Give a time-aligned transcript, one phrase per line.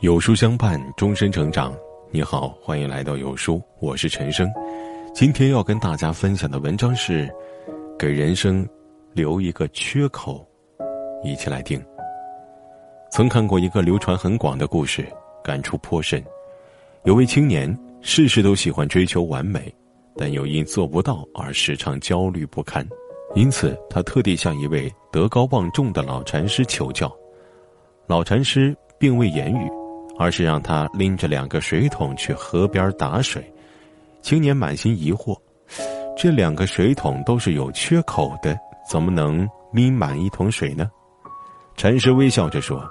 [0.00, 1.74] 有书相伴，终身成长。
[2.12, 4.48] 你好，欢迎来到有书，我是陈生。
[5.12, 7.28] 今天要跟大家分享的文章是：
[7.98, 8.64] 给人生
[9.12, 10.48] 留一个缺口。
[11.24, 11.84] 一起来听。
[13.10, 15.04] 曾看过一个流传很广的故事，
[15.42, 16.24] 感触颇深。
[17.02, 19.74] 有位青年，事事都喜欢追求完美，
[20.16, 22.86] 但又因做不到而时常焦虑不堪。
[23.34, 27.12] 因此，他特地向一位德高望重的老禅师求教。
[28.06, 29.68] 老禅师并未言语。
[30.18, 33.50] 而是让他拎着两个水桶去河边打水。
[34.20, 35.38] 青年满心疑惑：
[36.16, 38.58] 这两个水桶都是有缺口的，
[38.90, 40.90] 怎么能拎满一桶水呢？
[41.76, 42.82] 禅师微笑着说：“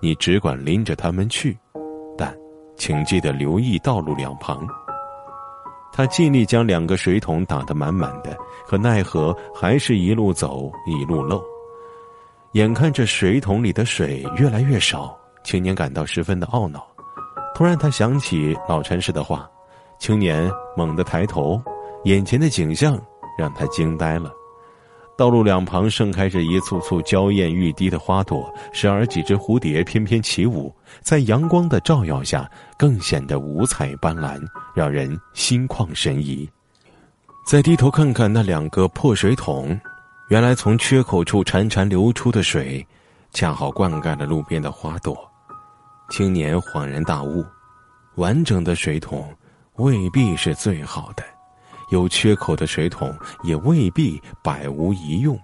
[0.00, 1.58] 你只管拎着它们去，
[2.16, 2.32] 但
[2.76, 4.64] 请记得留意道路两旁。”
[5.92, 8.36] 他尽力将两个水桶打得满满的，
[8.68, 11.42] 可奈何还是一路走一路漏。
[12.52, 15.18] 眼看着水桶里的水越来越少。
[15.44, 16.86] 青年感到十分的懊恼，
[17.54, 19.48] 突然他想起老禅师的话，
[19.98, 21.60] 青年猛地抬头，
[22.04, 23.00] 眼前的景象
[23.38, 24.32] 让他惊呆了。
[25.16, 34.40] 道路两旁盛开着一簇簇娇艳欲滴的花朵，时而几只蝴蝶翩翩起舞，在阳光的照耀下，更显得五彩斑斓，
[34.74, 36.48] 让人心旷神怡。
[37.44, 39.76] 再低头看看那两个破水桶，
[40.28, 42.86] 原来从缺口处潺潺流出的水。
[43.32, 45.27] 恰好灌溉了路边的花朵，
[46.08, 47.44] 青年恍然大悟：
[48.16, 49.28] 完整的水桶
[49.76, 51.22] 未必是最好的，
[51.90, 53.14] 有缺口的水桶
[53.44, 55.38] 也未必百无一用。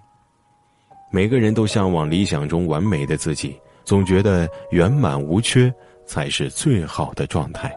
[1.11, 5.73] 每个人都向往理想中完美的自己，总觉得圆满无缺
[6.05, 7.71] 才是最好的状态，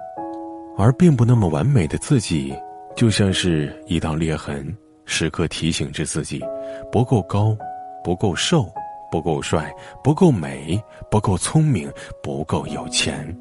[0.78, 2.54] 而并不那么完美的自己，
[2.96, 6.42] 就像是一道裂痕，时刻提醒着自己：
[6.90, 7.56] 不够高，
[8.02, 8.66] 不够瘦。
[9.10, 11.90] 不够帅，不够美，不够聪明，
[12.22, 13.36] 不够有钱。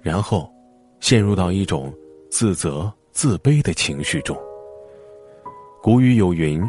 [0.00, 0.48] 然后，
[1.00, 1.92] 陷入到一种
[2.30, 4.36] 自责、自卑的情绪中。
[5.82, 6.62] 古语有云：“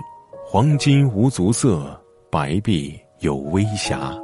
[0.44, 2.00] 黄金无足色，
[2.32, 4.18] 白璧有微瑕。”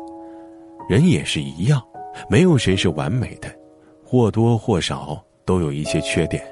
[0.89, 1.81] 人也是一样，
[2.27, 3.47] 没有谁是完美的，
[4.03, 6.43] 或多或少都有一些缺点。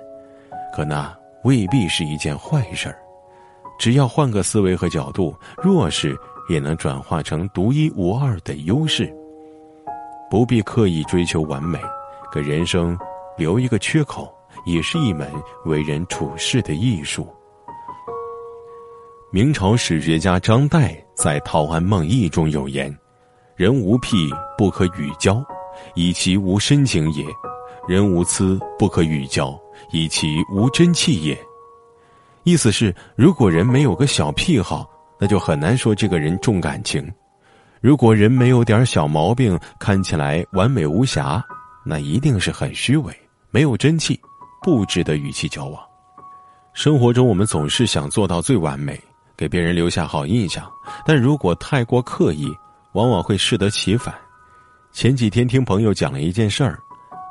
[0.73, 1.13] 可那
[1.43, 2.97] 未必是一件坏事儿，
[3.79, 6.15] 只要换个思维和角度，若是。
[6.51, 9.09] 也能转化成独一无二的优势。
[10.29, 11.79] 不必刻意追求完美，
[12.29, 12.97] 给人生
[13.37, 14.29] 留一个缺口，
[14.65, 15.31] 也是一门
[15.63, 17.25] 为人处事的艺术。
[19.31, 22.93] 明朝史学家张岱在《陶庵梦忆》中有言
[23.55, 25.41] ：“人无癖不可与交，
[25.95, 27.25] 以其无深情也；
[27.87, 29.57] 人无疵不可与交，
[29.93, 31.37] 以其无真气也。”
[32.43, 34.89] 意思是，如果人没有个小癖好。
[35.21, 37.07] 那就很难说这个人重感情。
[37.79, 41.43] 如果人没有点小毛病，看起来完美无瑕，
[41.85, 43.15] 那一定是很虚伪，
[43.51, 44.19] 没有真气，
[44.63, 45.79] 不值得与其交往。
[46.73, 48.99] 生活中，我们总是想做到最完美，
[49.37, 50.67] 给别人留下好印象，
[51.05, 52.51] 但如果太过刻意，
[52.93, 54.15] 往往会适得其反。
[54.91, 56.79] 前几天听朋友讲了一件事儿，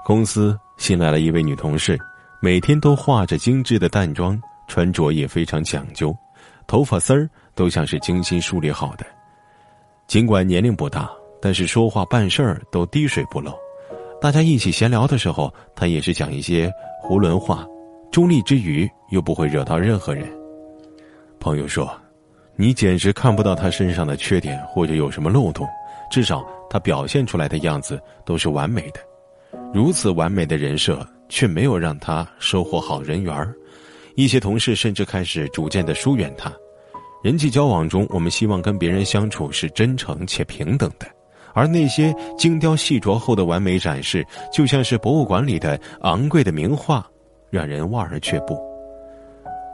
[0.04, 1.98] 公司新来了一位女同事，
[2.40, 6.16] 每天都化着精致的淡妆，穿着也非常讲究，
[6.68, 7.28] 头发丝儿。
[7.60, 9.04] 都像是精心梳理好的，
[10.06, 11.10] 尽管年龄不大，
[11.42, 13.52] 但是说话办事儿都滴水不漏。
[14.18, 16.72] 大家一起闲聊的时候，他也是讲一些
[17.04, 17.66] 囫囵话，
[18.10, 20.26] 中立之余又不会惹到任何人。
[21.38, 21.94] 朋友说
[22.56, 25.68] ：“你简直看不到他身上的缺点或者有什么漏洞，
[26.10, 29.00] 至少他表现出来的样子都是完美的。
[29.74, 33.54] 如此完美的人设，却没有让他收获好人缘儿。
[34.14, 36.50] 一些同事甚至开始逐渐的疏远他。”
[37.22, 41.06] 人际交往中，我们希望跟别人相处是真诚且平等的，
[41.52, 47.06] 而那些精雕细琢后的完美展示，就像是博物馆里的昂贵的名画，
[47.50, 48.58] 让人望而却步。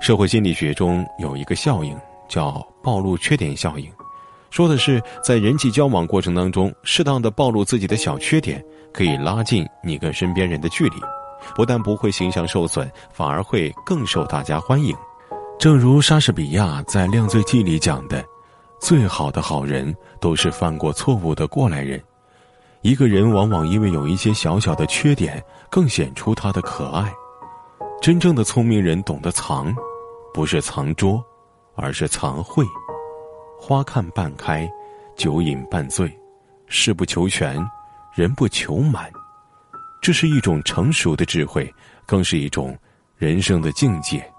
[0.01, 1.97] 社会心理学中有一个效应
[2.29, 3.89] 叫暴露缺点效应，
[4.51, 8.61] 说的是在人际交往过程当中，适当的暴露自己的小缺点，
[8.93, 10.97] 可以拉近你跟身边人的距离，
[11.55, 14.93] 不但不会形象受损，反而会更受大家欢迎。
[15.59, 18.23] 正如莎士比亚在《量罪记》里讲的，
[18.79, 22.01] 最好的好人都是犯过错误的过来人。
[22.83, 27.11] 一个人往往因为有一些小小的缺点，更显出他的可爱。
[28.03, 29.75] 真正的聪明人懂得藏，
[30.35, 31.25] 不是藏拙，
[31.75, 32.63] 而是藏慧。
[33.59, 34.71] 花看半开，
[35.17, 36.15] 酒饮半醉，
[36.67, 37.57] 事不求全，
[38.15, 39.11] 人不求满。
[40.03, 41.73] 这是一种成熟的智慧，
[42.05, 42.77] 更是一种
[43.17, 44.31] 人生的境界。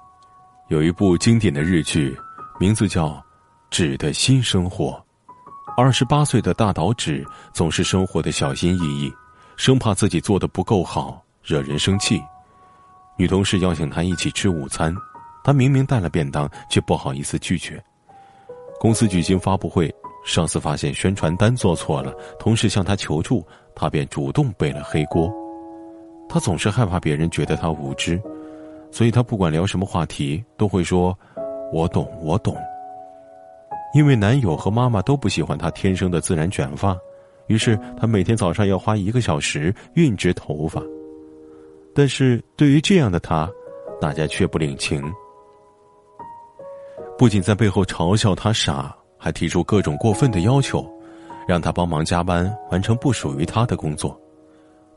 [0.69, 2.13] 有一部经典的日剧，
[2.59, 3.07] 名字叫
[3.69, 4.91] 《纸的新生活》。
[5.77, 9.13] 二十八岁的大岛纸总是生活的小心翼翼，
[9.55, 12.21] 生怕自己做的不够好惹人生气。
[13.15, 14.93] 女同事邀请他一起吃午餐，
[15.41, 17.81] 他明明带了便当，却不好意思拒绝。
[18.77, 19.89] 公司举行发布会，
[20.25, 23.41] 上司发现宣传单做错了，同事向他求助，
[23.73, 25.33] 他便主动背了黑锅。
[26.27, 28.21] 他总是害怕别人觉得他无知，
[28.91, 31.17] 所以他不管聊什么话题，都会说
[31.71, 32.55] ：“我懂，我懂。”
[33.93, 36.95] 因为男友和妈妈都不喜欢他天生的自然卷发，
[37.47, 40.81] 于是他每天早上要花一个小时熨直头发。
[41.95, 43.49] 但是对于这样的他，
[43.99, 45.01] 大家却不领情。
[47.17, 50.85] 不仅在背后嘲笑他傻，还提出各种过分的要求，
[51.47, 54.19] 让他帮忙加班完成不属于他的工作。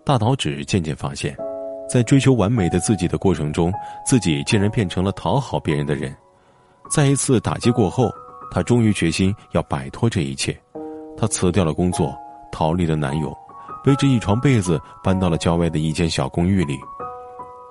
[0.04, 1.34] 大岛指渐渐发现，
[1.90, 3.72] 在追求完美的自己的过程中，
[4.06, 6.14] 自己竟然变成了讨好别人的人。
[6.88, 8.10] 在一次打击过后，
[8.50, 10.56] 她终于决心要摆脱这一切。
[11.16, 12.14] 她辞掉了工作，
[12.52, 13.36] 逃离了男友，
[13.84, 16.78] 背着一床被子搬到了郊外的一间小公寓里。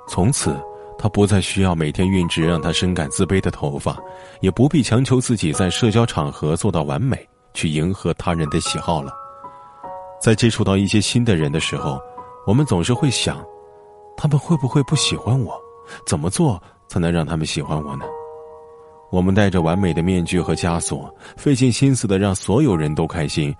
[0.08, 0.60] 从此。
[1.02, 3.98] 他不再需要每天熨直让他深感自卑的头发，
[4.42, 9.14] 也不必强求自己在社交场合做到完美，去迎合他人的喜好了。
[10.22, 11.98] 在接触到一些新的人的时候，
[12.46, 13.42] 我们总是会想，
[14.22, 15.58] 他们会不会不喜欢我？
[16.06, 18.04] 怎么做才能让他们喜欢我呢？
[19.12, 23.56] 我们戴着完美的面具和枷锁，费尽心思的让所有人都开心，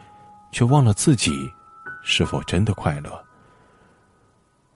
[0.52, 1.32] 却忘了自己
[2.04, 3.10] 是否真的快乐。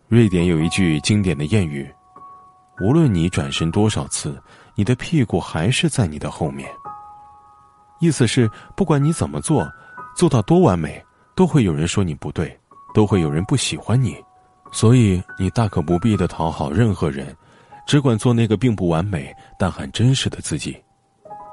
[0.07, 1.93] 瑞典有一句经典的谚语。
[2.81, 4.41] 无论你转身多少次，
[4.75, 6.67] 你的屁股还是在你的后面。
[7.99, 9.69] 意思是，不管你怎么做，
[10.15, 11.03] 做到多完美，
[11.35, 12.57] 都会有人说你不对，
[12.93, 14.15] 都会有人不喜欢你。
[14.73, 17.33] 所以，你大可不必的讨好任何人，
[17.87, 20.75] 只管做那个并不完美但很真实的自己，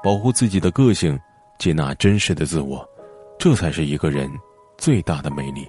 [0.03, 1.17] 保护自己的个性，
[1.59, 2.85] 接纳真实的自我，
[3.39, 4.29] 这才是一个人
[4.77, 5.65] 最大的魅力。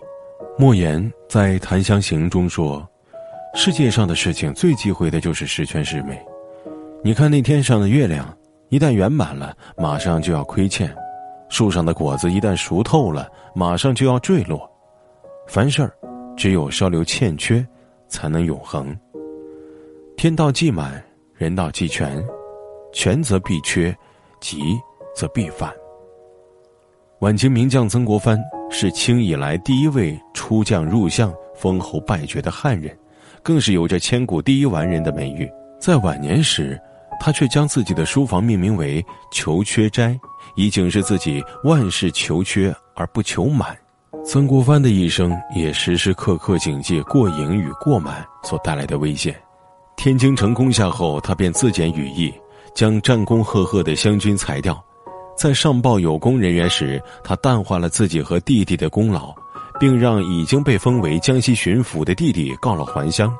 [0.58, 2.84] 莫言在《檀香刑》中说。
[3.54, 6.18] 世界上的事情最忌讳的就是十全十美。
[7.04, 8.34] 你看那天上的月亮，
[8.70, 10.88] 一旦圆满了，马上就要亏欠；
[11.50, 14.66] 树上的果子一旦熟透了，马上就要坠落。
[15.46, 15.94] 凡事儿，
[16.42, 17.64] 只有稍留欠缺，
[18.08, 18.92] 才能永恒。
[20.16, 21.00] 天道既满，
[21.36, 22.20] 人道既全，
[22.92, 23.96] 全则必缺，
[24.40, 24.76] 极
[25.14, 25.72] 则必反。
[27.20, 28.36] 晚清名将曾国藩
[28.72, 32.98] 是清以来第一位出将入相、封侯拜爵的汉人。
[33.40, 35.48] 更是有着千古第一完人的美誉。
[35.78, 36.76] 在晚年时，
[37.20, 39.00] 他却将自己的书房命名为
[39.30, 40.18] “求缺斋”，
[40.58, 43.78] 以警示自己万事求缺而不求满。
[44.24, 49.34] 曾国藩的一生也时时刻刻警戒过盈与过满所带来的危险。
[49.96, 52.32] 天津城攻下后，他便自检羽翼，
[52.74, 54.82] 将战功赫赫的湘军裁掉。
[55.36, 59.34] 在上报有功人员时，他淡化了自己和弟弟的功劳。
[59.80, 63.34] 并让已经被封为江西巡抚的弟弟告了还乡，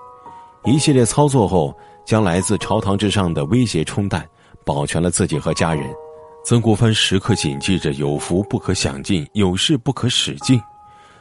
[0.65, 1.73] 一系列操作后，
[2.05, 4.29] 将来自朝堂之上的威胁冲淡，
[4.65, 5.89] 保全了自己和家人。
[6.45, 10.61] 曾国藩时刻谨记着有福不可享尽，有势不可使尽，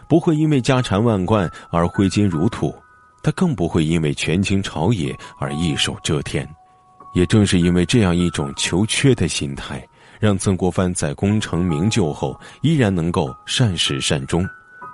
[0.10, 2.74] 不会因为家产万贯而挥金如土，
[3.22, 6.48] 他更不会因为权倾朝野而一手遮天。
[7.14, 9.88] 也正是因为这样一种求缺的心态，
[10.20, 14.44] 让曾国藩在功成名就后依然能够善始善终。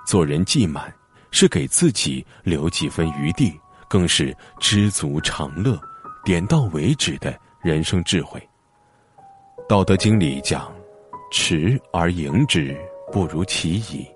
[0.06, 0.92] 做人既满，
[1.30, 3.58] 是给自己留几分余地，
[3.88, 5.80] 更是知足常乐、
[6.22, 8.38] 点到为止的人生智慧。
[9.68, 10.74] 《道德经》里讲
[11.30, 12.74] ：“持而盈之，
[13.12, 14.06] 不如其已。”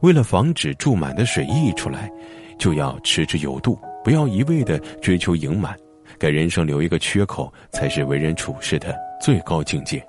[0.00, 2.10] 为了防止注满的水溢出来，
[2.58, 5.76] 就要持之有度，不要一味的追求盈满，
[6.18, 10.02] 给人生留一个缺口，才是为人处事的最高境界。